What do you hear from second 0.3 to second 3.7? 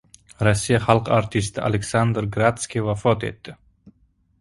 Rossiya xalq artisti Aleksandr Gradskiy vafot etdi